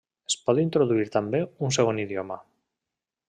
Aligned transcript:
Es 0.29 0.35
pot 0.45 0.61
introduir 0.61 1.05
també 1.17 1.43
un 1.67 1.77
segon 1.79 2.01
idioma. 2.05 2.39